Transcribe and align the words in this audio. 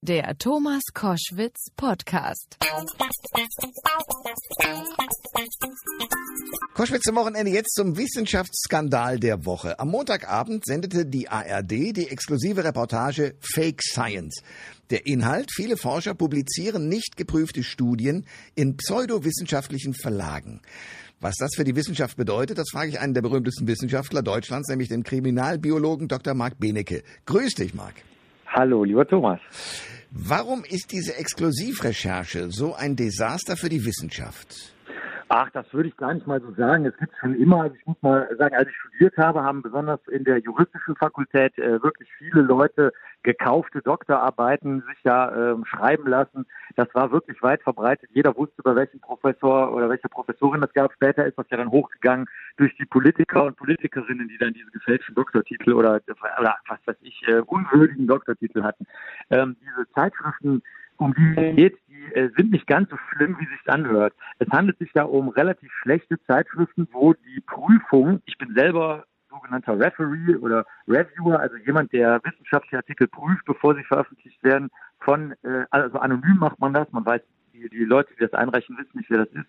Der 0.00 0.38
Thomas 0.38 0.82
Koschwitz 0.94 1.70
Podcast. 1.76 2.56
Koschwitz 6.72 7.02
zum 7.02 7.16
Wochenende 7.16 7.50
jetzt 7.50 7.74
zum 7.74 7.96
Wissenschaftsskandal 7.96 9.18
der 9.18 9.44
Woche. 9.44 9.80
Am 9.80 9.88
Montagabend 9.88 10.64
sendete 10.64 11.04
die 11.04 11.28
ARD 11.28 11.96
die 11.96 12.06
exklusive 12.10 12.62
Reportage 12.62 13.34
Fake 13.40 13.82
Science. 13.82 14.40
Der 14.90 15.04
Inhalt, 15.04 15.50
viele 15.52 15.76
Forscher 15.76 16.14
publizieren 16.14 16.88
nicht 16.88 17.16
geprüfte 17.16 17.64
Studien 17.64 18.24
in 18.54 18.76
pseudowissenschaftlichen 18.76 19.94
Verlagen. 19.94 20.62
Was 21.18 21.34
das 21.40 21.56
für 21.56 21.64
die 21.64 21.74
Wissenschaft 21.74 22.16
bedeutet, 22.16 22.56
das 22.58 22.70
frage 22.70 22.90
ich 22.90 23.00
einen 23.00 23.14
der 23.14 23.22
berühmtesten 23.22 23.66
Wissenschaftler 23.66 24.22
Deutschlands, 24.22 24.68
nämlich 24.68 24.90
den 24.90 25.02
Kriminalbiologen 25.02 26.06
Dr. 26.06 26.34
Marc 26.34 26.56
Benecke. 26.60 27.02
Grüß 27.26 27.54
dich, 27.54 27.74
Marc. 27.74 27.96
Hallo, 28.58 28.82
lieber 28.82 29.06
Thomas. 29.06 29.38
Warum 30.10 30.64
ist 30.64 30.90
diese 30.90 31.14
Exklusivrecherche 31.14 32.50
so 32.50 32.74
ein 32.74 32.96
Desaster 32.96 33.56
für 33.56 33.68
die 33.68 33.84
Wissenschaft? 33.84 34.74
Ach, 35.30 35.50
das 35.50 35.70
würde 35.74 35.90
ich 35.90 35.96
gar 35.96 36.14
nicht 36.14 36.26
mal 36.26 36.40
so 36.40 36.52
sagen. 36.54 36.86
Es 36.86 36.96
gibt 36.96 37.14
schon 37.20 37.34
immer, 37.34 37.62
also 37.62 37.76
ich 37.76 37.86
muss 37.86 38.00
mal 38.00 38.28
sagen, 38.38 38.54
als 38.54 38.68
ich 38.68 38.76
studiert 38.76 39.16
habe, 39.18 39.42
haben 39.42 39.60
besonders 39.60 40.00
in 40.08 40.24
der 40.24 40.38
juristischen 40.38 40.96
Fakultät 40.96 41.56
äh, 41.58 41.82
wirklich 41.82 42.08
viele 42.16 42.40
Leute 42.40 42.92
gekaufte 43.22 43.82
Doktorarbeiten 43.82 44.82
sich 44.88 44.98
da 45.04 45.52
ähm, 45.52 45.66
schreiben 45.66 46.08
lassen. 46.08 46.46
Das 46.76 46.88
war 46.94 47.12
wirklich 47.12 47.42
weit 47.42 47.62
verbreitet. 47.62 48.08
Jeder 48.14 48.34
wusste, 48.36 48.54
über 48.60 48.74
welchen 48.74 49.00
Professor 49.00 49.74
oder 49.74 49.90
welche 49.90 50.08
Professorin 50.08 50.62
es 50.62 50.72
gab. 50.72 50.92
Später 50.94 51.26
ist 51.26 51.36
das 51.36 51.46
ja 51.50 51.58
dann 51.58 51.70
hochgegangen 51.70 52.26
durch 52.56 52.74
die 52.76 52.86
Politiker 52.86 53.44
und 53.44 53.56
Politikerinnen, 53.56 54.28
die 54.28 54.38
dann 54.38 54.54
diese 54.54 54.70
gefälschten 54.70 55.14
Doktortitel 55.14 55.72
oder, 55.72 56.00
oder 56.40 56.56
was 56.68 56.78
weiß 56.86 56.96
ich, 57.02 57.22
äh, 57.28 57.40
unwürdigen 57.40 58.06
Doktortitel 58.06 58.62
hatten. 58.62 58.86
Ähm, 59.30 59.56
diese 59.60 59.90
Zeitschriften 59.92 60.62
um 60.98 61.14
die 61.14 61.34
es 61.36 61.56
geht, 61.56 61.78
äh, 62.14 62.30
sind 62.36 62.50
nicht 62.50 62.66
ganz 62.66 62.90
so 62.90 62.96
schlimm, 63.10 63.36
wie 63.38 63.46
sich 63.46 63.60
anhört. 63.68 64.14
Es 64.38 64.48
handelt 64.50 64.78
sich 64.78 64.90
da 64.92 65.04
um 65.04 65.28
relativ 65.28 65.72
schlechte 65.82 66.20
Zeitschriften, 66.24 66.88
wo 66.92 67.14
die 67.14 67.40
Prüfung, 67.40 68.20
ich 68.26 68.38
bin 68.38 68.54
selber 68.54 69.04
sogenannter 69.28 69.78
Referee 69.78 70.36
oder 70.36 70.64
Reviewer, 70.86 71.40
also 71.40 71.56
jemand, 71.56 71.92
der 71.92 72.20
wissenschaftliche 72.24 72.78
Artikel 72.78 73.08
prüft, 73.08 73.44
bevor 73.44 73.74
sie 73.74 73.84
veröffentlicht 73.84 74.42
werden, 74.42 74.70
von, 75.00 75.32
äh, 75.42 75.64
also 75.70 75.98
anonym 75.98 76.38
macht 76.38 76.58
man 76.58 76.72
das, 76.72 76.90
man 76.92 77.04
weiß, 77.04 77.20
die, 77.52 77.68
die 77.68 77.84
Leute, 77.84 78.12
die 78.14 78.24
das 78.24 78.32
einreichen, 78.32 78.76
wissen 78.78 78.98
nicht, 78.98 79.10
wer 79.10 79.24
das 79.24 79.28
ist. 79.28 79.48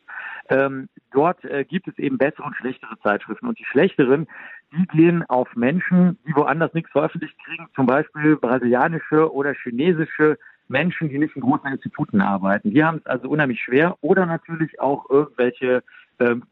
Ähm, 0.49 0.89
dort 1.11 1.43
äh, 1.45 1.63
gibt 1.63 1.87
es 1.87 1.97
eben 1.97 2.17
bessere 2.17 2.43
und 2.43 2.55
schlechtere 2.55 2.97
Zeitschriften. 2.99 3.47
Und 3.47 3.59
die 3.59 3.65
schlechteren, 3.65 4.27
die 4.71 4.85
gehen 4.87 5.23
auf 5.29 5.55
Menschen, 5.55 6.17
die 6.27 6.35
woanders 6.35 6.73
nichts 6.73 6.91
veröffentlicht 6.91 7.37
kriegen, 7.45 7.67
zum 7.75 7.85
Beispiel 7.85 8.35
brasilianische 8.35 9.31
oder 9.31 9.53
chinesische 9.53 10.37
Menschen, 10.69 11.09
die 11.09 11.17
nicht 11.17 11.35
in 11.35 11.41
großen 11.41 11.71
Instituten 11.71 12.21
arbeiten. 12.21 12.71
Die 12.71 12.83
haben 12.83 12.97
es 12.97 13.05
also 13.05 13.29
unheimlich 13.29 13.61
schwer 13.61 13.97
oder 14.01 14.25
natürlich 14.25 14.79
auch 14.79 15.09
irgendwelche 15.09 15.83
ähm, 16.19 16.43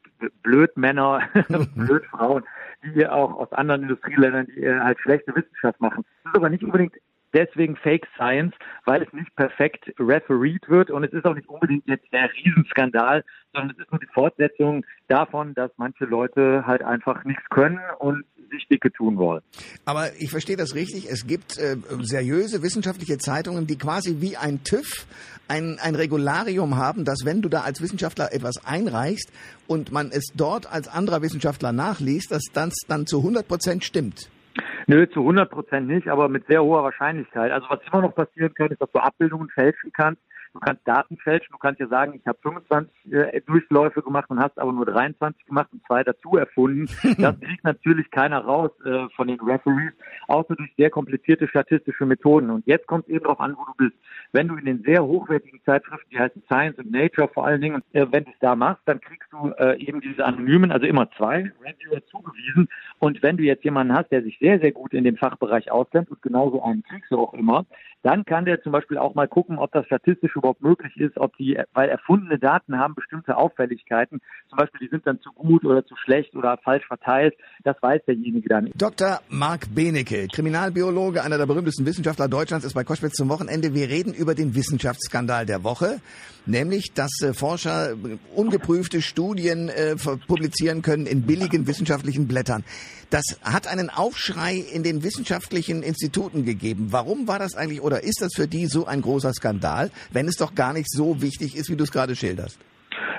Blödmänner, 0.43 1.21
Blödfrauen, 1.75 2.43
die 2.83 3.07
auch 3.07 3.33
aus 3.33 3.51
anderen 3.53 3.83
Industrieländern, 3.83 4.47
die 4.47 4.63
äh, 4.63 4.79
halt 4.79 4.99
schlechte 4.99 5.35
Wissenschaft 5.35 5.79
machen. 5.79 6.03
Das 6.23 6.33
ist 6.33 6.37
aber 6.37 6.49
nicht 6.49 6.63
unbedingt 6.63 6.95
deswegen 7.33 7.75
Fake 7.75 8.07
Science, 8.15 8.55
weil 8.85 9.03
es 9.03 9.13
nicht 9.13 9.35
perfekt 9.35 9.93
refereed 9.99 10.67
wird 10.69 10.89
und 10.89 11.03
es 11.03 11.13
ist 11.13 11.25
auch 11.25 11.35
nicht 11.35 11.47
unbedingt 11.49 11.87
jetzt 11.87 12.11
der 12.11 12.31
Riesenskandal, 12.33 13.23
sondern 13.53 13.71
es 13.71 13.83
ist 13.83 13.91
nur 13.91 13.99
die 13.99 14.07
Fortsetzung 14.07 14.85
davon, 15.07 15.53
dass 15.53 15.71
manche 15.77 16.05
Leute 16.05 16.65
halt 16.65 16.81
einfach 16.83 17.23
nichts 17.25 17.43
können 17.49 17.79
und 17.99 18.23
sich 18.57 18.67
dicke 18.67 18.91
tun 18.91 19.17
wollen. 19.17 19.41
Aber 19.85 20.09
ich 20.19 20.29
verstehe 20.29 20.57
das 20.57 20.75
richtig. 20.75 21.07
Es 21.09 21.27
gibt 21.27 21.57
äh, 21.57 21.77
seriöse 22.01 22.61
wissenschaftliche 22.61 23.17
Zeitungen, 23.17 23.67
die 23.67 23.77
quasi 23.77 24.17
wie 24.19 24.37
ein 24.37 24.63
TÜV 24.63 25.07
ein, 25.47 25.77
ein 25.81 25.95
Regularium 25.95 26.75
haben, 26.75 27.05
dass 27.05 27.25
wenn 27.25 27.41
du 27.41 27.49
da 27.49 27.61
als 27.61 27.81
Wissenschaftler 27.81 28.33
etwas 28.33 28.65
einreichst 28.65 29.31
und 29.67 29.91
man 29.91 30.09
es 30.11 30.33
dort 30.35 30.71
als 30.71 30.87
anderer 30.87 31.21
Wissenschaftler 31.21 31.71
nachliest, 31.71 32.31
dass 32.31 32.43
das 32.53 32.73
dann 32.87 33.05
zu 33.05 33.19
100 33.19 33.47
Prozent 33.47 33.83
stimmt. 33.83 34.29
Nö, 34.87 35.07
zu 35.09 35.19
100 35.19 35.49
Prozent 35.49 35.87
nicht, 35.87 36.07
aber 36.07 36.29
mit 36.29 36.47
sehr 36.47 36.63
hoher 36.63 36.83
Wahrscheinlichkeit. 36.83 37.51
Also 37.51 37.67
was 37.69 37.79
immer 37.91 38.01
noch 38.01 38.15
passieren 38.15 38.53
kann, 38.53 38.71
ist, 38.71 38.81
dass 38.81 38.91
du 38.91 38.99
Abbildungen 38.99 39.49
fälschen 39.49 39.91
kannst 39.93 40.21
Du 40.57 40.61
kannst 40.61 40.87
Daten 40.87 41.17
fälschen, 41.17 41.51
du 41.51 41.59
kannst 41.59 41.79
ja 41.79 41.87
sagen, 41.87 42.15
ich 42.15 42.25
habe 42.25 42.39
25 42.41 42.91
äh, 43.11 43.41
Durchläufe 43.41 44.01
gemacht 44.01 44.27
und 44.31 44.39
hast 44.39 44.57
aber 44.57 44.73
nur 44.73 44.87
23 44.87 45.45
gemacht 45.45 45.69
und 45.71 45.85
zwei 45.85 46.03
dazu 46.03 46.35
erfunden. 46.35 46.89
Das 47.17 47.39
kriegt 47.39 47.63
natürlich 47.63 48.09
keiner 48.11 48.39
raus 48.39 48.71
äh, 48.85 49.07
von 49.15 49.27
den 49.27 49.39
Referees, 49.39 49.93
außer 50.27 50.55
durch 50.55 50.69
sehr 50.77 50.89
komplizierte 50.89 51.47
statistische 51.47 52.05
Methoden. 52.05 52.49
Und 52.49 52.65
jetzt 52.65 52.87
kommt 52.87 53.05
es 53.05 53.13
eben 53.13 53.23
darauf 53.23 53.39
an, 53.39 53.55
wo 53.57 53.65
du 53.65 53.73
bist. 53.77 53.95
Wenn 54.31 54.47
du 54.47 54.55
in 54.55 54.65
den 54.65 54.83
sehr 54.83 55.03
hochwertigen 55.03 55.59
Zeitschriften, 55.63 56.09
die 56.11 56.19
heißen 56.19 56.41
Science 56.43 56.77
und 56.77 56.91
Nature 56.91 57.27
vor 57.27 57.45
allen 57.45 57.61
Dingen, 57.61 57.83
äh, 57.93 58.05
wenn 58.09 58.23
du 58.23 58.31
es 58.31 58.39
da 58.39 58.55
machst, 58.55 58.81
dann 58.85 58.99
kriegst 58.99 59.31
du 59.31 59.49
äh, 59.57 59.77
eben 59.79 60.01
diese 60.01 60.25
anonymen, 60.25 60.71
also 60.71 60.85
immer 60.85 61.09
zwei 61.11 61.51
Reviewer 61.61 62.05
zugewiesen. 62.07 62.67
Und 62.99 63.21
wenn 63.21 63.37
du 63.37 63.43
jetzt 63.43 63.63
jemanden 63.63 63.93
hast, 63.93 64.11
der 64.11 64.23
sich 64.23 64.37
sehr, 64.39 64.59
sehr 64.59 64.71
gut 64.71 64.93
in 64.93 65.03
dem 65.03 65.17
Fachbereich 65.17 65.71
auskennt 65.71 66.09
und 66.09 66.21
genauso 66.21 66.63
einen 66.63 66.83
kriegst 66.83 67.11
du 67.11 67.19
auch 67.19 67.33
immer, 67.33 67.65
dann 68.03 68.25
kann 68.25 68.45
der 68.45 68.61
zum 68.61 68.71
Beispiel 68.71 68.97
auch 68.97 69.15
mal 69.15 69.27
gucken, 69.27 69.57
ob 69.57 69.71
das 69.71 69.85
statistisch 69.85 70.35
überhaupt 70.47 70.61
möglich 70.61 70.95
ist, 70.97 71.17
ob 71.17 71.35
die, 71.37 71.59
weil 71.73 71.89
erfundene 71.89 72.39
Daten 72.39 72.77
haben 72.77 72.95
bestimmte 72.95 73.35
Auffälligkeiten, 73.35 74.21
zum 74.49 74.57
Beispiel 74.57 74.87
die 74.87 74.89
sind 74.89 75.05
dann 75.05 75.19
zu 75.19 75.31
gut 75.33 75.65
oder 75.65 75.85
zu 75.85 75.95
schlecht 75.97 76.35
oder 76.35 76.57
falsch 76.63 76.85
verteilt, 76.87 77.35
das 77.63 77.75
weiß 77.81 78.01
derjenige 78.05 78.47
dann. 78.47 78.71
Dr. 78.75 79.19
Marc 79.29 79.73
Benecke, 79.73 80.27
Kriminalbiologe, 80.27 81.23
einer 81.23 81.37
der 81.37 81.45
berühmtesten 81.45 81.85
Wissenschaftler 81.85 82.27
Deutschlands, 82.27 82.65
ist 82.65 82.73
bei 82.73 82.83
Koschwitz 82.83 83.13
zum 83.13 83.29
Wochenende. 83.29 83.73
Wir 83.73 83.89
reden 83.89 84.13
über 84.13 84.35
den 84.35 84.55
Wissenschaftsskandal 84.55 85.45
der 85.45 85.63
Woche, 85.63 85.99
nämlich, 86.45 86.93
dass 86.93 87.11
äh, 87.21 87.33
Forscher 87.33 87.95
ungeprüfte 88.35 89.01
Studien 89.01 89.69
äh, 89.69 89.95
publizieren 90.27 90.81
können 90.81 91.05
in 91.05 91.23
billigen 91.23 91.67
wissenschaftlichen 91.67 92.27
Blättern. 92.27 92.63
Das 93.09 93.23
hat 93.41 93.67
einen 93.67 93.89
Aufschrei 93.89 94.55
in 94.57 94.83
den 94.83 95.01
wissenschaftlichen 95.01 95.81
Instituten 95.81 96.43
gegeben. 96.43 96.87
Warum 96.91 97.27
war 97.27 97.39
das 97.39 97.55
eigentlich 97.55 97.81
oder 97.81 98.03
ist 98.03 98.21
das 98.21 98.33
für 98.35 98.47
die 98.47 98.65
so 98.65 98.85
ein 98.85 99.01
großer 99.01 99.33
Skandal, 99.33 99.91
wenn 100.11 100.27
es 100.27 100.35
doch 100.37 100.55
gar 100.55 100.73
nicht 100.73 100.89
so 100.89 101.21
wichtig 101.21 101.55
ist, 101.55 101.69
wie 101.69 101.75
du 101.75 101.83
es 101.83 101.91
gerade 101.91 102.15
schilderst? 102.15 102.59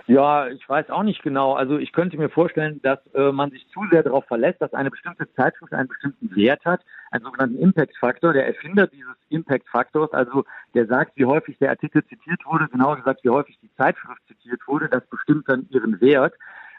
Ja, 0.08 0.48
ich 0.48 0.66
weiß 0.66 0.88
auch 0.88 1.02
nicht 1.02 1.22
genau. 1.22 1.52
Also 1.52 1.76
ich 1.76 1.92
könnte 1.92 2.16
mir 2.16 2.30
vorstellen, 2.30 2.80
dass 2.82 2.98
äh, 3.14 3.30
man 3.30 3.50
sich 3.50 3.68
zu 3.68 3.80
sehr 3.90 4.02
darauf 4.02 4.24
verlässt, 4.24 4.62
dass 4.62 4.72
eine 4.72 4.90
bestimmte 4.90 5.30
Zeitschrift 5.34 5.74
einen 5.74 5.88
bestimmten 5.88 6.34
Wert 6.34 6.64
hat, 6.64 6.80
einen 7.10 7.24
sogenannten 7.24 7.58
Impact-Faktor. 7.58 8.32
Der 8.32 8.46
Erfinder 8.46 8.86
dieses 8.86 9.14
Impact-Faktors, 9.28 10.10
also 10.14 10.44
der 10.72 10.86
sagt, 10.86 11.12
wie 11.16 11.26
häufig 11.26 11.58
der 11.58 11.68
Artikel 11.70 12.02
zitiert 12.06 12.40
wurde, 12.46 12.68
genauer 12.68 12.96
gesagt, 12.96 13.22
wie 13.22 13.28
häufig 13.28 13.58
die 13.60 13.70
Zeitschrift 13.76 14.22
zitiert 14.28 14.66
wurde, 14.66 14.88
das 14.88 15.06
bestimmt 15.08 15.46
dann 15.46 15.66
ihren 15.68 16.00
Wert. 16.00 16.32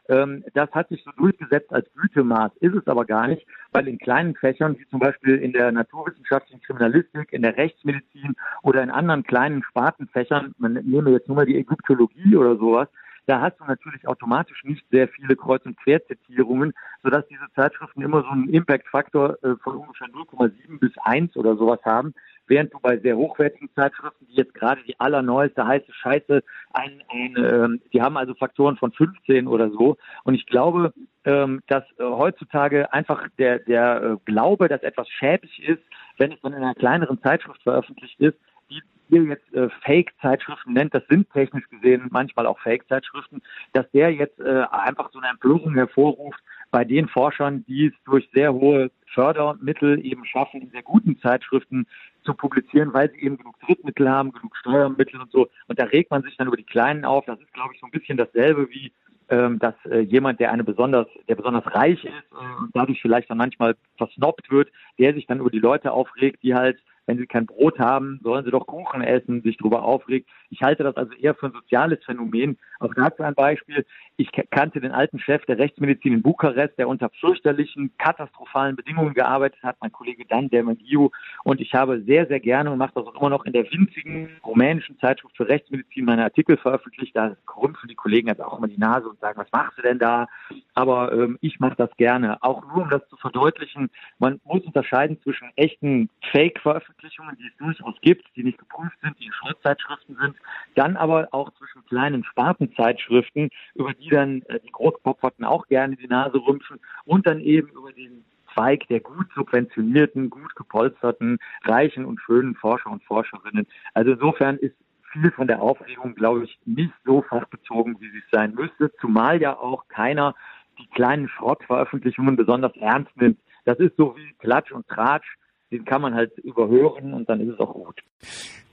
Ähm, 0.09 0.43
das 0.55 0.71
hat 0.71 0.89
sich 0.89 1.03
so 1.03 1.11
durchgesetzt 1.11 1.71
als 1.71 1.87
Gütemaß, 1.93 2.51
ist 2.59 2.75
es 2.75 2.87
aber 2.87 3.05
gar 3.05 3.27
nicht, 3.27 3.45
weil 3.71 3.87
in 3.87 3.99
kleinen 3.99 4.35
Fächern, 4.35 4.75
wie 4.79 4.87
zum 4.87 4.99
Beispiel 4.99 5.35
in 5.35 5.53
der 5.53 5.71
naturwissenschaftlichen 5.71 6.61
Kriminalistik, 6.61 7.31
in 7.31 7.43
der 7.43 7.55
Rechtsmedizin 7.55 8.35
oder 8.63 8.81
in 8.81 8.89
anderen 8.89 9.23
kleinen 9.23 9.63
Spartenfächern, 9.63 10.55
man 10.57 10.73
nehme 10.73 11.11
jetzt 11.11 11.27
nur 11.27 11.37
mal 11.37 11.45
die 11.45 11.57
Ägyptologie 11.57 12.35
oder 12.35 12.57
sowas, 12.57 12.87
da 13.27 13.41
hast 13.41 13.59
du 13.59 13.65
natürlich 13.65 14.07
automatisch 14.07 14.63
nicht 14.63 14.83
sehr 14.89 15.07
viele 15.07 15.35
Kreuz- 15.35 15.63
und 15.63 15.77
Querzitierungen, 15.77 16.73
sodass 17.03 17.27
diese 17.27 17.45
Zeitschriften 17.53 18.01
immer 18.01 18.23
so 18.23 18.29
einen 18.29 18.49
Impact-Faktor 18.49 19.37
äh, 19.43 19.55
von 19.63 19.77
ungefähr 19.77 20.07
0,7 20.07 20.79
bis 20.79 20.91
1 21.03 21.37
oder 21.37 21.55
sowas 21.55 21.79
haben, 21.85 22.15
während 22.49 22.73
du 22.73 22.79
bei 22.79 22.97
sehr 22.97 23.15
hochwertigen 23.15 23.69
Zeitschriften, 23.75 24.27
die 24.27 24.35
jetzt 24.35 24.53
gerade 24.53 24.81
die 24.83 24.99
allerneueste 24.99 25.65
heiße 25.65 25.93
Scheiße, 25.93 26.43
ein, 26.73 27.03
ein, 27.09 27.35
ähm, 27.37 27.81
die 27.93 28.01
haben 28.01 28.17
also 28.17 28.33
Faktoren 28.33 28.77
von 28.77 28.91
15 28.91 29.47
oder 29.47 29.69
so. 29.69 29.97
Und 30.23 30.33
ich 30.33 30.45
glaube, 30.45 30.93
ähm, 31.25 31.61
dass 31.67 31.83
äh, 31.97 32.03
heutzutage 32.03 32.91
einfach 32.91 33.27
der, 33.37 33.59
der 33.59 34.01
äh, 34.01 34.17
Glaube, 34.25 34.67
dass 34.67 34.83
etwas 34.83 35.07
schäbig 35.09 35.59
ist, 35.67 35.83
wenn 36.17 36.31
es 36.31 36.41
dann 36.41 36.53
in 36.53 36.63
einer 36.63 36.75
kleineren 36.75 37.21
Zeitschrift 37.21 37.61
veröffentlicht 37.63 38.19
ist, 38.19 38.37
die 38.69 38.81
ihr 39.09 39.23
jetzt 39.23 39.53
äh, 39.53 39.69
Fake-Zeitschriften 39.83 40.73
nennt, 40.73 40.93
das 40.93 41.03
sind 41.09 41.31
technisch 41.31 41.67
gesehen 41.69 42.07
manchmal 42.09 42.45
auch 42.45 42.59
Fake-Zeitschriften, 42.59 43.41
dass 43.73 43.89
der 43.91 44.13
jetzt 44.13 44.39
äh, 44.39 44.65
einfach 44.71 45.11
so 45.11 45.19
eine 45.19 45.29
Empörung 45.29 45.73
hervorruft 45.73 46.39
bei 46.71 46.85
den 46.85 47.07
Forschern, 47.07 47.65
die 47.67 47.87
es 47.87 47.93
durch 48.05 48.29
sehr 48.33 48.53
hohe 48.53 48.91
Fördermittel 49.13 50.05
eben 50.05 50.25
schaffen, 50.25 50.61
in 50.61 50.69
sehr 50.69 50.83
guten 50.83 51.19
Zeitschriften 51.19 51.87
zu 52.23 52.33
publizieren, 52.33 52.93
weil 52.93 53.11
sie 53.11 53.21
eben 53.21 53.37
genug 53.37 53.59
Drittmittel 53.61 54.09
haben, 54.09 54.31
genug 54.31 54.55
Steuermittel 54.57 55.19
und 55.19 55.31
so. 55.31 55.47
Und 55.67 55.79
da 55.79 55.85
regt 55.85 56.11
man 56.11 56.23
sich 56.23 56.35
dann 56.37 56.47
über 56.47 56.57
die 56.57 56.63
Kleinen 56.63 57.05
auf. 57.05 57.25
Das 57.25 57.39
ist, 57.39 57.53
glaube 57.53 57.73
ich, 57.73 57.79
so 57.79 57.87
ein 57.87 57.91
bisschen 57.91 58.17
dasselbe 58.17 58.69
wie 58.69 58.91
ähm, 59.29 59.59
dass 59.59 59.75
äh, 59.85 59.99
jemand, 59.99 60.39
der 60.39 60.51
eine 60.51 60.63
besonders, 60.63 61.07
der 61.27 61.35
besonders 61.35 61.63
reich 61.75 62.03
ist 62.03 62.31
äh, 62.31 62.61
und 62.61 62.71
dadurch 62.73 62.99
vielleicht 62.99 63.29
dann 63.29 63.37
manchmal 63.37 63.75
versnobbt 63.97 64.49
wird, 64.49 64.71
der 64.97 65.13
sich 65.13 65.27
dann 65.27 65.39
über 65.39 65.51
die 65.51 65.59
Leute 65.59 65.91
aufregt, 65.91 66.41
die 66.41 66.55
halt 66.55 66.79
wenn 67.09 67.17
sie 67.17 67.25
kein 67.25 67.47
Brot 67.47 67.79
haben, 67.79 68.19
sollen 68.21 68.45
sie 68.45 68.51
doch 68.51 68.67
Kuchen 68.67 69.01
essen, 69.01 69.41
sich 69.41 69.57
darüber 69.57 69.81
aufregt. 69.81 70.29
Ich 70.51 70.61
halte 70.61 70.83
das 70.83 70.95
also 70.95 71.11
eher 71.13 71.33
für 71.33 71.47
ein 71.47 71.53
soziales 71.53 71.97
Phänomen. 72.05 72.59
Auch 72.79 72.93
dazu 72.93 73.23
ein 73.23 73.33
Beispiel. 73.33 73.83
Ich 74.17 74.29
kannte 74.51 74.79
den 74.79 74.91
alten 74.91 75.17
Chef 75.17 75.43
der 75.47 75.57
Rechtsmedizin 75.57 76.13
in 76.13 76.21
Bukarest, 76.21 76.77
der 76.77 76.87
unter 76.87 77.09
fürchterlichen, 77.19 77.91
katastrophalen 77.97 78.75
Bedingungen 78.75 79.15
gearbeitet 79.15 79.63
hat, 79.63 79.77
mein 79.81 79.91
Kollege 79.91 80.23
Dan 80.25 80.51
Dermagiu. 80.51 81.09
Und 81.43 81.61
ich 81.61 81.73
habe 81.73 81.99
sehr, 82.03 82.27
sehr 82.27 82.39
gerne 82.39 82.69
und 82.71 82.77
mache 82.77 82.93
das 82.93 83.07
auch 83.07 83.19
immer 83.19 83.31
noch 83.31 83.45
in 83.45 83.53
der 83.53 83.65
winzigen 83.71 84.29
rumänischen 84.45 84.99
Zeitschrift 84.99 85.35
für 85.35 85.49
Rechtsmedizin 85.49 86.05
meine 86.05 86.23
Artikel 86.23 86.57
veröffentlicht. 86.57 87.15
Da 87.15 87.35
rümpfen 87.59 87.89
die 87.89 87.95
Kollegen 87.95 88.27
jetzt 88.27 88.41
auch 88.41 88.55
immer 88.55 88.67
die 88.67 88.77
Nase 88.77 89.09
und 89.09 89.19
sagen, 89.19 89.39
was 89.39 89.51
machst 89.51 89.79
du 89.79 89.81
denn 89.81 89.97
da? 89.97 90.27
Aber 90.73 91.11
ähm, 91.11 91.37
ich 91.41 91.59
mache 91.59 91.75
das 91.75 91.89
gerne. 91.97 92.41
Auch 92.41 92.65
nur, 92.65 92.83
um 92.83 92.89
das 92.89 93.07
zu 93.09 93.17
verdeutlichen, 93.17 93.89
man 94.19 94.39
muss 94.43 94.63
unterscheiden 94.63 95.21
zwischen 95.21 95.49
echten 95.55 96.09
Fake-Veröffentlichungen, 96.31 97.37
die 97.37 97.47
es 97.47 97.57
durchaus 97.57 97.95
gibt, 98.01 98.25
die 98.35 98.43
nicht 98.43 98.57
geprüft 98.57 98.97
sind, 99.01 99.19
die 99.19 99.25
in 99.25 99.33
Schriftzeitschriften 99.33 100.17
sind, 100.21 100.35
dann 100.75 100.97
aber 100.97 101.27
auch 101.31 101.51
zwischen 101.53 101.85
kleinen 101.85 102.23
Spartenzeitschriften, 102.23 103.49
über 103.75 103.93
die 103.93 104.09
dann 104.09 104.41
äh, 104.43 104.59
die 104.59 104.71
Großkopferten 104.71 105.45
auch 105.45 105.67
gerne 105.67 105.95
die 105.95 106.07
Nase 106.07 106.37
rümpfen 106.37 106.79
und 107.05 107.27
dann 107.27 107.39
eben 107.39 107.69
über 107.69 107.91
den 107.91 108.23
Zweig 108.53 108.87
der 108.87 108.99
gut 108.99 109.27
subventionierten, 109.35 110.29
gut 110.29 110.55
gepolsterten, 110.55 111.37
reichen 111.63 112.05
und 112.05 112.19
schönen 112.19 112.55
Forscher 112.55 112.89
und 112.89 113.03
Forscherinnen. 113.03 113.67
Also 113.93 114.11
insofern 114.13 114.57
ist 114.57 114.75
viel 115.11 115.31
von 115.31 115.47
der 115.47 115.61
Aufregung, 115.61 116.15
glaube 116.15 116.43
ich, 116.43 116.59
nicht 116.65 116.93
so 117.05 117.21
fachbezogen, 117.21 117.99
wie 117.99 118.09
sie 118.09 118.19
es 118.19 118.31
sein 118.31 118.53
müsste, 118.53 118.91
zumal 118.99 119.41
ja 119.41 119.57
auch 119.57 119.87
keiner 119.87 120.35
die 120.79 120.87
kleinen 120.87 121.29
Schrottveröffentlichungen 121.29 122.35
besonders 122.35 122.75
ernst 122.77 123.15
nimmt. 123.15 123.39
Das 123.65 123.77
ist 123.79 123.95
so 123.97 124.15
wie 124.15 124.33
Klatsch 124.39 124.71
und 124.71 124.87
Tratsch, 124.87 125.27
den 125.71 125.85
kann 125.85 126.01
man 126.01 126.15
halt 126.15 126.37
überhören 126.39 127.13
und 127.13 127.29
dann 127.29 127.39
ist 127.41 127.53
es 127.53 127.59
auch 127.59 127.73
gut. 127.73 128.01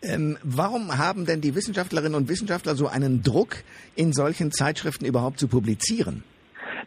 Ähm, 0.02 0.38
warum 0.42 0.96
haben 0.96 1.26
denn 1.26 1.40
die 1.40 1.54
Wissenschaftlerinnen 1.54 2.14
und 2.14 2.28
Wissenschaftler 2.28 2.74
so 2.74 2.86
einen 2.86 3.22
Druck, 3.22 3.56
in 3.94 4.12
solchen 4.12 4.52
Zeitschriften 4.52 5.04
überhaupt 5.04 5.38
zu 5.38 5.48
publizieren? 5.48 6.22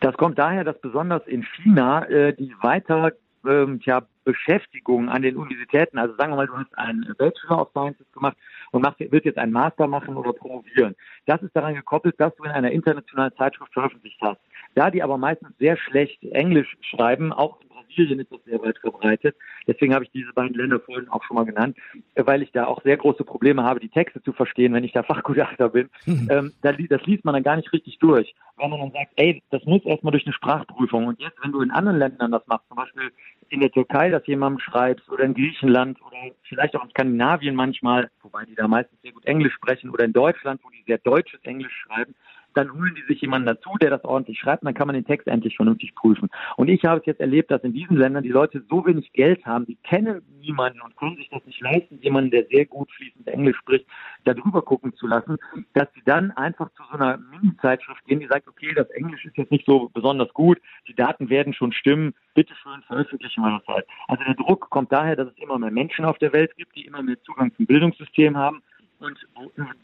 Das 0.02 0.16
kommt 0.16 0.40
daher, 0.40 0.64
dass 0.64 0.80
besonders 0.80 1.26
in 1.28 1.44
China 1.44 2.06
äh, 2.06 2.34
die 2.34 2.54
weiter 2.62 3.12
ähm, 3.46 3.80
tja, 3.82 4.04
Beschäftigung 4.24 5.10
an 5.10 5.22
den 5.22 5.38
Universitäten, 5.38 5.98
also 5.98 6.16
sagen 6.16 6.32
wir 6.32 6.38
mal, 6.38 6.48
du 6.48 6.58
hast 6.58 6.78
einen 6.78 7.14
Bachelor 7.18 7.62
of 7.62 7.70
Sciences 7.72 8.06
gemacht 8.14 8.38
und 8.72 8.82
machst, 8.82 9.00
willst 9.00 9.26
jetzt 9.26 9.38
einen 9.38 9.52
Master 9.52 9.88
machen 9.88 10.16
oder 10.16 10.34
promovieren. 10.34 10.96
Das 11.26 11.42
ist 11.42 11.56
daran 11.56 11.76
gekoppelt, 11.76 12.20
dass 12.20 12.36
du 12.36 12.44
in 12.44 12.52
einer 12.52 12.72
internationalen 12.72 13.36
Zeitschrift 13.38 13.74
veröffentlicht 13.74 14.20
hast. 14.22 14.40
Da 14.76 14.92
die 14.92 15.04
aber 15.04 15.18
meistens 15.18 15.58
sehr 15.58 15.78
schlecht 15.78 16.24
Englisch 16.24 16.78
schreiben, 16.82 17.34
auch 17.34 17.58
Brasilien 17.90 18.20
ist 18.20 18.32
das 18.32 18.44
sehr 18.46 18.62
weit 18.62 18.78
verbreitet. 18.78 19.36
Deswegen 19.68 19.94
habe 19.94 20.06
ich 20.06 20.12
diese 20.12 20.32
beiden 20.34 20.56
Länder 20.56 20.80
vorhin 20.80 21.10
auch 21.10 21.24
schon 21.24 21.36
mal 21.36 21.46
genannt, 21.46 21.78
weil 22.16 22.42
ich 22.42 22.52
da 22.52 22.66
auch 22.66 22.82
sehr 22.84 22.98
große 22.98 23.24
Probleme 23.24 23.64
habe, 23.64 23.80
die 23.80 23.90
Texte 23.90 24.22
zu 24.22 24.34
verstehen, 24.34 24.74
wenn 24.74 24.84
ich 24.84 24.94
da 24.94 25.04
Fachgutachter 25.10 25.70
bin. 25.70 25.90
Mhm. 26.06 26.28
Ähm, 26.30 26.54
das 26.62 27.06
liest 27.06 27.26
man 27.26 27.34
dann 27.34 27.44
gar 27.44 27.56
nicht 27.56 27.74
richtig 27.74 28.00
durch. 28.00 28.34
Wenn 28.58 28.70
man 28.70 28.80
dann 28.80 28.92
sagt, 28.92 29.12
ey, 29.16 29.42
das 29.50 29.64
muss 29.66 29.84
erstmal 29.86 30.12
durch 30.12 30.26
eine 30.26 30.34
Sprachprüfung. 30.34 31.08
Und 31.08 31.20
jetzt, 31.20 31.38
wenn 31.42 31.52
du 31.52 31.62
in 31.62 31.72
anderen 31.72 31.98
Ländern 31.98 32.32
das 32.32 32.46
machst, 32.48 32.68
zum 32.68 32.78
Beispiel 32.78 33.12
in 33.50 33.62
der 33.62 33.72
Türkei 33.72 34.10
das 34.10 34.26
jemandem 34.28 34.60
schreibst 34.60 35.10
oder 35.10 35.24
in 35.24 35.34
Griechenland 35.34 36.00
oder 36.02 36.18
vielleicht 36.44 36.76
auch 36.76 36.84
in 36.84 36.92
Skandinavien 36.92 37.56
manchmal, 37.56 38.12
wobei 38.22 38.46
die 38.46 38.56
da 38.56 38.68
meistens 38.68 39.02
sehr 39.02 39.12
gut 39.12 39.26
Englisch 39.26 39.54
sprechen 39.54 39.90
oder 39.90 40.06
in 40.06 40.14
Deutschland, 40.14 40.62
wo 40.64 40.70
die 40.70 40.84
sehr 40.86 41.00
deutsches 41.00 41.42
Englisch 41.44 41.74
schreiben, 41.88 42.14
dann 42.54 42.74
holen 42.74 42.96
die 42.96 43.14
sich 43.14 43.22
jemanden 43.22 43.48
dazu, 43.48 43.70
der 43.82 43.90
das 43.90 44.04
ordentlich 44.04 44.40
schreibt, 44.40 44.64
und 44.64 44.68
dann 44.68 44.74
kann 44.74 44.88
man 44.88 44.96
den 44.96 45.06
Text 45.06 45.28
endlich 45.28 45.56
vernünftig 45.56 45.96
prüfen. 45.96 46.30
Und 46.58 46.70
ich 46.70 46.84
habe 46.86 47.00
es 47.00 47.06
jetzt 47.06 47.20
erlebt, 47.20 47.52
dass 47.52 47.64
in 47.64 47.74
diesen 47.74 47.98
Ländern 47.98 48.24
die 48.24 48.30
Leute 48.30 48.64
so 48.70 48.86
wenig 48.86 49.12
Geld 49.14 49.46
haben, 49.46 49.66
die 49.66 49.76
kennen 49.76 50.22
niemanden 50.40 50.82
und 50.82 50.96
können 50.98 51.18
sich 51.18 51.30
das 51.30 51.46
nicht 51.46 51.62
leisten, 51.62 52.00
jemanden, 52.02 52.32
der 52.32 52.46
sehr 52.46 52.66
gut 52.66 52.92
fließend 52.92 53.28
Englisch 53.28 53.58
spricht, 53.58 53.86
da 54.26 54.34
drüber 54.34 54.62
gucken 54.62 54.94
zu 54.96 55.08
lassen, 55.08 55.38
dass 55.74 55.88
sie 55.94 56.02
dann 56.06 56.32
einfach 56.32 56.70
zu 56.74 56.84
so 56.92 56.98
einer 56.98 57.18
Mini-Zeitschrift 57.18 58.06
gehen, 58.06 58.20
die 58.20 58.28
sagt, 58.28 58.48
okay, 58.48 58.74
das 58.76 58.90
Englisch 58.92 59.26
ist 59.26 59.38
jetzt 59.38 59.52
nicht 59.52 59.66
so 59.66 59.90
besonders 59.94 60.34
gut, 60.34 60.60
die 60.88 60.96
Daten 60.96 61.30
werden 61.30 61.54
schon 61.54 61.72
stimmen, 61.72 62.14
bitteschön 62.34 62.82
veröffentlichen 62.88 63.42
wir 63.42 63.60
das 63.60 63.68
halt. 63.68 63.86
Also 64.08 64.24
der 64.24 64.36
Druck 64.36 64.70
kommt 64.70 64.92
daher, 64.92 65.16
dass 65.16 65.28
es 65.28 65.38
immer 65.38 65.60
mehr 65.60 65.72
Menschen 65.72 66.06
auf 66.06 66.18
der 66.18 66.34
Welt 66.34 66.56
gibt, 66.56 66.76
die 66.76 66.86
immer 66.86 67.04
mehr 67.04 67.22
Zugang 67.24 67.54
zum 67.56 67.66
Bildungssystem 67.66 68.38
haben 68.38 68.62
und 69.00 69.18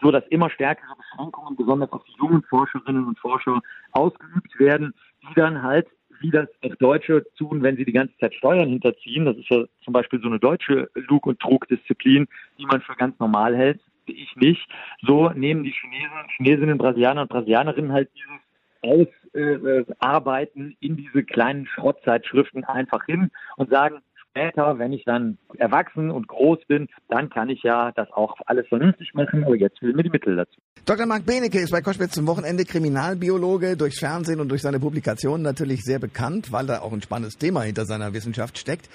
so 0.02 0.12
dass 0.12 0.26
immer 0.28 0.50
stärkere 0.50 0.96
Beschränkungen 0.96 1.56
besonders 1.56 1.92
auf 1.92 2.04
die 2.04 2.16
jungen 2.18 2.44
Forscherinnen 2.44 3.08
und 3.08 3.20
Forscher 3.20 3.62
ausgeübt 3.92 4.60
werden, 4.60 4.94
die 5.22 5.34
dann 5.36 5.62
halt 5.64 5.88
wie 6.22 6.32
das 6.32 6.48
Deutsche 6.80 7.26
tun, 7.38 7.62
wenn 7.62 7.78
sie 7.78 7.86
die 7.86 7.92
ganze 7.92 8.18
Zeit 8.18 8.34
Steuern 8.36 8.70
hinterziehen. 8.70 9.26
Das 9.26 9.38
ist 9.38 9.50
ja 9.50 9.64
zum 9.84 9.94
Beispiel 9.94 10.22
so 10.22 10.28
eine 10.28 10.40
deutsche 10.40 10.90
Lug- 10.94 11.28
und 11.28 11.40
Trugdisziplin, 11.40 12.28
die 12.58 12.66
man 12.66 12.82
für 12.82 12.96
ganz 12.96 13.20
normal 13.20 13.56
hält. 13.56 13.82
Ich 14.06 14.36
nicht. 14.36 14.68
So 15.02 15.30
nehmen 15.32 15.64
die 15.64 15.72
Chinesen, 15.72 16.30
Chinesinnen, 16.38 16.78
Brasilianer 16.78 17.24
und 17.24 17.30
Brasilianerinnen 17.30 17.92
halt 17.92 18.10
dieses 18.14 19.10
Ausarbeiten 19.34 20.72
äh, 20.72 20.86
in 20.86 20.96
diese 20.96 21.24
kleinen 21.24 21.66
Schrottzeitschriften 21.68 22.64
einfach 22.64 23.06
hin 23.06 23.32
und 23.58 23.70
sagen, 23.70 24.02
später, 24.36 24.78
wenn 24.78 24.92
ich 24.92 25.06
dann 25.06 25.38
erwachsen 25.58 26.12
und 26.12 26.28
groß 26.28 26.60
bin, 26.68 26.90
dann 27.08 27.30
kann 27.30 27.50
ich 27.50 27.64
ja 27.64 27.92
das 27.96 28.12
auch 28.12 28.36
alles 28.46 28.68
vernünftig 28.68 29.14
machen, 29.14 29.46
aber 29.46 29.56
jetzt 29.56 29.80
fehlen 29.80 29.96
mir 29.96 30.04
die 30.04 30.10
Mittel 30.10 30.36
dazu. 30.36 30.60
Dr. 30.86 31.06
Marc 31.06 31.26
Benecke 31.26 31.60
ist 31.60 31.72
bei 31.72 31.82
Koschwitz 31.82 32.12
zum 32.12 32.28
Wochenende 32.28 32.66
Kriminalbiologe, 32.66 33.78
durchs 33.78 34.00
Fernsehen 34.00 34.42
und 34.42 34.50
durch 34.50 34.62
seine 34.62 34.80
Publikationen 34.80 35.42
natürlich 35.42 35.84
sehr 35.84 36.00
bekannt, 36.00 36.52
weil 36.52 36.66
da 36.66 36.82
auch 36.82 36.92
ein 36.92 37.02
spannendes 37.02 37.38
Thema 37.38 37.62
hinter 37.62 37.86
seiner 37.86 38.14
Wissenschaft 38.14 38.58
steckt. 38.58 38.90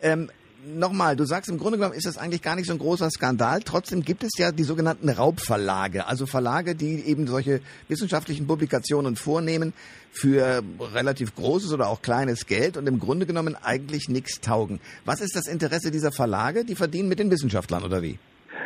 Ähm, 0.00 0.30
nochmal, 0.64 1.16
du 1.16 1.24
sagst, 1.24 1.50
im 1.50 1.58
Grunde 1.58 1.78
genommen 1.78 1.94
ist 1.94 2.06
das 2.06 2.18
eigentlich 2.18 2.42
gar 2.42 2.56
nicht 2.56 2.66
so 2.66 2.72
ein 2.72 2.78
großer 2.78 3.10
Skandal. 3.10 3.60
Trotzdem 3.64 4.02
gibt 4.02 4.24
es 4.24 4.32
ja 4.38 4.52
die 4.52 4.64
sogenannten 4.64 5.08
Raubverlage, 5.08 6.06
also 6.06 6.26
Verlage, 6.26 6.74
die 6.74 7.06
eben 7.06 7.26
solche 7.26 7.60
wissenschaftlichen 7.88 8.46
Publikationen 8.46 9.16
vornehmen 9.16 9.72
für 10.10 10.62
relativ 10.94 11.34
großes 11.34 11.72
oder 11.72 11.88
auch 11.88 12.02
kleines 12.02 12.46
Geld 12.46 12.76
und 12.76 12.88
im 12.88 12.98
Grunde 12.98 13.26
genommen 13.26 13.56
eigentlich 13.62 14.08
nichts 14.08 14.40
taugen. 14.40 14.80
Was 15.04 15.20
ist 15.20 15.36
das 15.36 15.46
Interesse 15.46 15.90
dieser 15.90 16.12
Verlage? 16.12 16.64
Die 16.64 16.74
verdienen 16.74 17.08
mit 17.08 17.18
den 17.18 17.30
Wissenschaftlern 17.30 17.84
oder 17.84 18.02
wie? 18.02 18.18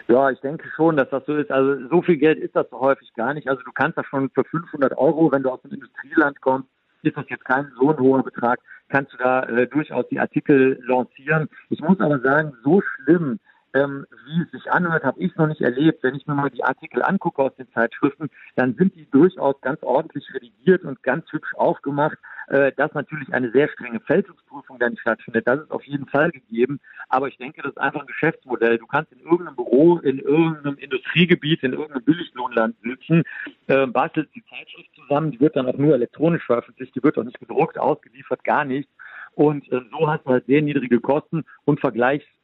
Ja, 0.08 0.30
ich 0.30 0.40
denke 0.40 0.68
schon, 0.74 0.96
dass 0.96 1.10
das 1.10 1.24
so 1.26 1.36
ist. 1.36 1.50
Also 1.50 1.88
so 1.88 2.02
viel 2.02 2.16
Geld 2.16 2.38
ist 2.38 2.56
das 2.56 2.66
so 2.70 2.80
häufig 2.80 3.12
gar 3.14 3.34
nicht. 3.34 3.48
Also 3.48 3.62
du 3.62 3.72
kannst 3.72 3.98
das 3.98 4.06
schon 4.06 4.30
für 4.30 4.44
500 4.44 4.96
Euro, 4.96 5.30
wenn 5.30 5.42
du 5.42 5.50
aus 5.50 5.62
dem 5.62 5.72
Industrieland 5.72 6.40
kommst, 6.40 6.68
ist 7.02 7.16
das 7.16 7.24
jetzt 7.28 7.44
kein 7.44 7.70
so 7.78 7.90
ein 7.90 7.98
hoher 7.98 8.22
Betrag 8.22 8.60
kannst 8.92 9.12
du 9.14 9.16
da 9.16 9.42
äh, 9.44 9.66
durchaus 9.66 10.06
die 10.08 10.20
Artikel 10.20 10.78
lancieren. 10.86 11.48
Ich 11.70 11.80
muss 11.80 11.98
aber 11.98 12.20
sagen, 12.20 12.52
so 12.62 12.82
schlimm, 12.82 13.40
ähm, 13.74 14.06
wie 14.26 14.42
es 14.42 14.50
sich 14.50 14.70
anhört, 14.70 15.02
habe 15.02 15.18
ich 15.18 15.34
noch 15.36 15.46
nicht 15.46 15.62
erlebt. 15.62 16.02
Wenn 16.02 16.14
ich 16.14 16.26
mir 16.26 16.34
mal 16.34 16.50
die 16.50 16.62
Artikel 16.62 17.02
angucke 17.02 17.42
aus 17.42 17.56
den 17.56 17.70
Zeitschriften, 17.72 18.28
dann 18.54 18.74
sind 18.74 18.94
die 18.94 19.08
durchaus 19.10 19.58
ganz 19.62 19.82
ordentlich 19.82 20.26
redigiert 20.34 20.84
und 20.84 21.02
ganz 21.02 21.24
hübsch 21.32 21.54
aufgemacht 21.54 22.18
äh, 22.48 22.72
dass 22.76 22.92
natürlich 22.92 23.32
eine 23.32 23.50
sehr 23.50 23.68
strenge 23.68 24.00
Fälschungsprüfung 24.00 24.78
dann 24.78 24.96
stattfindet. 24.96 25.46
Das 25.46 25.60
ist 25.60 25.70
auf 25.70 25.84
jeden 25.84 26.06
Fall 26.06 26.30
gegeben. 26.30 26.80
Aber 27.08 27.28
ich 27.28 27.38
denke, 27.38 27.62
das 27.62 27.72
ist 27.72 27.78
einfach 27.78 28.00
ein 28.00 28.06
Geschäftsmodell. 28.06 28.78
Du 28.78 28.86
kannst 28.86 29.12
in 29.12 29.20
irgendeinem 29.20 29.56
Büro, 29.56 29.98
in 29.98 30.18
irgendeinem 30.18 30.76
Industriegebiet, 30.76 31.62
in 31.62 31.72
irgendeinem 31.72 32.04
Billiglohnland 32.04 32.76
sitzen, 32.82 33.22
äh, 33.68 33.86
bastelst 33.86 34.34
die 34.34 34.44
Zeitschrift 34.44 34.91
zusammen, 35.02 35.30
die 35.30 35.40
wird 35.40 35.56
dann 35.56 35.66
auch 35.66 35.76
nur 35.76 35.94
elektronisch 35.94 36.44
veröffentlicht, 36.44 36.94
die 36.94 37.02
wird 37.02 37.18
auch 37.18 37.24
nicht 37.24 37.38
gedruckt, 37.40 37.78
ausgeliefert, 37.78 38.44
gar 38.44 38.64
nichts. 38.64 38.92
Und 39.34 39.70
äh, 39.72 39.80
so 39.90 40.08
hast 40.08 40.26
du 40.26 40.30
halt 40.30 40.46
sehr 40.46 40.62
niedrige 40.62 41.00
Kosten 41.00 41.44
und 41.64 41.80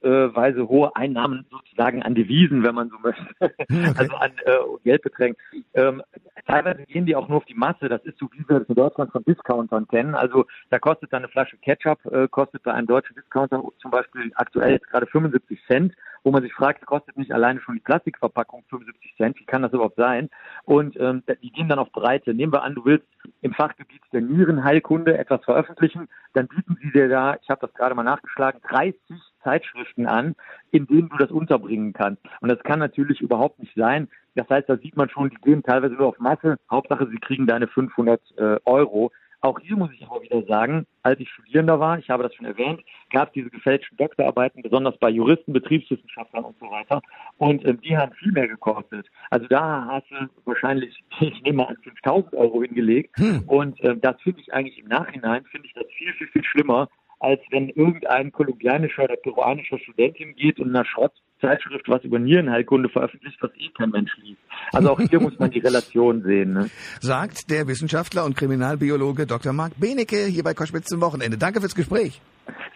vergleichsweise 0.00 0.68
hohe 0.68 0.94
Einnahmen 0.96 1.46
sozusagen 1.50 2.02
an 2.02 2.14
Devisen, 2.14 2.62
wenn 2.62 2.74
man 2.74 2.90
so 2.90 2.98
möchte, 2.98 3.26
okay. 3.40 3.92
also 3.96 4.14
an 4.16 4.32
äh, 4.44 4.58
Geldbeträgen. 4.84 5.36
Ähm, 5.74 6.02
teilweise 6.46 6.84
gehen 6.84 7.06
die 7.06 7.16
auch 7.16 7.28
nur 7.28 7.38
auf 7.38 7.44
die 7.44 7.54
Masse. 7.54 7.88
Das 7.88 8.02
ist 8.04 8.18
so, 8.18 8.28
wie 8.32 8.48
wir 8.48 8.60
das 8.60 8.68
in 8.68 8.74
Deutschland 8.74 9.12
von 9.12 9.24
Discountern 9.24 9.88
kennen. 9.88 10.14
Also 10.14 10.46
da 10.70 10.78
kostet 10.78 11.12
dann 11.12 11.22
eine 11.22 11.28
Flasche 11.28 11.56
Ketchup, 11.58 12.04
äh, 12.06 12.28
kostet 12.28 12.62
bei 12.62 12.72
einem 12.72 12.86
deutschen 12.86 13.14
Discounter 13.16 13.62
zum 13.80 13.90
Beispiel 13.90 14.30
aktuell 14.34 14.72
jetzt 14.72 14.88
gerade 14.88 15.06
75 15.06 15.60
Cent, 15.66 15.94
wo 16.24 16.30
man 16.30 16.42
sich 16.42 16.52
fragt, 16.52 16.84
kostet 16.86 17.16
nicht 17.16 17.32
alleine 17.32 17.60
schon 17.60 17.74
die 17.74 17.80
Plastikverpackung 17.80 18.64
75 18.68 19.14
Cent? 19.16 19.38
Wie 19.38 19.44
kann 19.44 19.62
das 19.62 19.72
überhaupt 19.72 19.96
sein? 19.96 20.30
Und 20.64 20.98
ähm, 20.98 21.22
die 21.42 21.50
gehen 21.50 21.68
dann 21.68 21.78
auf 21.78 21.92
Breite. 21.92 22.34
Nehmen 22.34 22.52
wir 22.52 22.62
an, 22.62 22.74
du 22.74 22.84
willst 22.84 23.06
im 23.40 23.52
Fachgebiet 23.52 24.02
der 24.12 24.20
Nierenheilkunde 24.20 25.16
etwas 25.16 25.44
veröffentlichen, 25.44 26.08
dann 26.32 26.48
bieten 26.48 26.76
sie 26.80 26.90
dir 26.92 27.08
da, 27.08 27.36
ich 27.40 27.48
habe 27.48 27.66
das 27.66 27.74
gerade 27.74 27.94
mal 27.94 28.02
nachgeschlagen, 28.02 28.60
30 28.68 28.96
Zeitschriften 29.42 30.06
an, 30.06 30.34
in 30.70 30.86
denen 30.86 31.08
du 31.08 31.16
das 31.16 31.30
unterbringen 31.30 31.92
kannst. 31.92 32.22
Und 32.40 32.48
das 32.48 32.58
kann 32.60 32.78
natürlich 32.78 33.20
überhaupt 33.20 33.58
nicht 33.58 33.74
sein. 33.74 34.08
Das 34.34 34.48
heißt, 34.48 34.68
da 34.68 34.76
sieht 34.76 34.96
man 34.96 35.08
schon, 35.08 35.30
die 35.30 35.36
gehen 35.36 35.62
teilweise 35.62 35.94
nur 35.94 36.06
auf 36.06 36.18
Masse. 36.18 36.56
Hauptsache, 36.70 37.08
sie 37.08 37.18
kriegen 37.18 37.46
deine 37.46 37.66
500 37.66 38.20
äh, 38.36 38.56
Euro. 38.64 39.10
Auch 39.40 39.60
hier 39.60 39.76
muss 39.76 39.90
ich 39.92 40.04
aber 40.04 40.20
wieder 40.22 40.42
sagen, 40.42 40.84
als 41.04 41.20
ich 41.20 41.30
Studierender 41.30 41.78
war, 41.78 41.96
ich 41.98 42.10
habe 42.10 42.24
das 42.24 42.34
schon 42.34 42.46
erwähnt, 42.46 42.82
gab 43.10 43.28
es 43.28 43.34
diese 43.34 43.50
gefälschten 43.50 43.96
Doktorarbeiten, 43.96 44.62
besonders 44.62 44.98
bei 44.98 45.10
Juristen, 45.10 45.52
Betriebswissenschaftlern 45.52 46.44
und 46.44 46.58
so 46.58 46.66
weiter. 46.66 47.00
Und 47.36 47.64
ähm, 47.64 47.80
die 47.80 47.96
haben 47.96 48.12
viel 48.14 48.32
mehr 48.32 48.48
gekostet. 48.48 49.06
Also 49.30 49.46
da 49.46 49.86
hast 49.86 50.10
du 50.10 50.16
wahrscheinlich, 50.44 51.04
ich 51.20 51.40
nehme 51.42 51.58
mal 51.58 51.68
an, 51.68 51.76
5000 51.84 52.34
Euro 52.34 52.62
hingelegt. 52.62 53.16
Hm. 53.16 53.44
Und 53.46 53.82
ähm, 53.84 54.00
das 54.00 54.20
finde 54.22 54.40
ich 54.40 54.52
eigentlich 54.52 54.78
im 54.78 54.88
Nachhinein, 54.88 55.44
finde 55.44 55.68
ich 55.68 55.74
das 55.74 55.86
viel, 55.96 56.12
viel, 56.14 56.28
viel 56.28 56.44
schlimmer, 56.44 56.88
als 57.20 57.40
wenn 57.50 57.68
irgendein 57.70 58.32
kolumbianischer 58.32 59.04
oder 59.04 59.16
peruanischer 59.16 59.78
Student 59.78 60.16
hingeht 60.16 60.58
und 60.58 60.68
in 60.68 60.76
einer 60.76 60.84
Schrottzeitschrift 60.84 61.88
was 61.88 62.02
über 62.04 62.18
Nierenheilkunde 62.18 62.88
veröffentlicht, 62.88 63.38
was 63.40 63.50
eh 63.58 63.70
kein 63.76 63.90
Mensch 63.90 64.10
liest. 64.22 64.40
Also 64.72 64.90
auch 64.90 65.00
hier 65.00 65.20
muss 65.20 65.38
man 65.38 65.50
die 65.50 65.60
Relation 65.60 66.22
sehen. 66.26 66.52
Ne? 66.52 66.70
Sagt 67.00 67.50
der 67.50 67.66
Wissenschaftler 67.66 68.24
und 68.24 68.36
Kriminalbiologe 68.36 69.26
Dr. 69.26 69.52
Marc 69.52 69.72
Benecke 69.78 70.26
hier 70.26 70.44
bei 70.44 70.54
Koschwitz 70.54 70.86
zum 70.86 71.00
Wochenende. 71.00 71.38
Danke 71.38 71.60
fürs 71.60 71.74
Gespräch. 71.74 72.20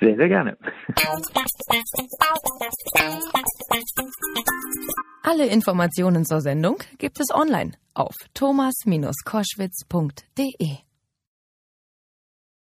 Sehr, 0.00 0.16
sehr 0.16 0.28
gerne. 0.28 0.56
Alle 5.22 5.46
Informationen 5.46 6.24
zur 6.24 6.40
Sendung 6.40 6.78
gibt 6.98 7.20
es 7.20 7.28
online 7.32 7.72
auf 7.94 8.16
thomas-koschwitz.de. 8.34 10.91